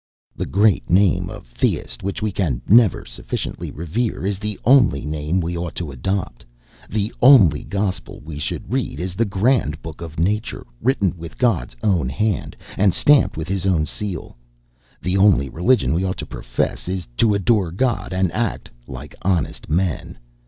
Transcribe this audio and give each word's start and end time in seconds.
'The 0.35 0.47
great 0.47 0.89
name 0.89 1.29
of 1.29 1.45
Theist, 1.45 2.01
which 2.01 2.23
we 2.23 2.31
can 2.31 2.59
never 2.67 3.05
sufficiently 3.05 3.69
revere,' 3.69 4.25
is 4.25 4.39
the 4.39 4.59
only 4.65 5.05
name 5.05 5.39
we 5.39 5.55
ought 5.55 5.75
to 5.75 5.91
adopt. 5.91 6.43
The 6.89 7.13
only 7.21 7.63
gospel 7.63 8.19
we 8.25 8.39
should 8.39 8.73
read 8.73 8.99
is 8.99 9.13
the 9.13 9.25
grand 9.29 9.79
book 9.83 10.01
of 10.01 10.19
nature, 10.19 10.65
written 10.81 11.15
with 11.19 11.37
God's 11.37 11.75
own 11.83 12.09
hand, 12.09 12.55
and 12.77 12.95
stamped 12.95 13.37
with 13.37 13.47
his 13.47 13.67
own 13.67 13.85
seal. 13.85 14.35
The 15.03 15.17
only 15.17 15.49
religion 15.51 15.93
we 15.93 16.03
ought 16.03 16.17
to 16.17 16.25
profess 16.25 16.87
is, 16.87 17.07
'to 17.15 17.35
adore 17.35 17.69
God, 17.71 18.11
and 18.11 18.31
act 18.31 18.71
like 18.87 19.13
honest 19.21 19.69
men.' 19.69 20.17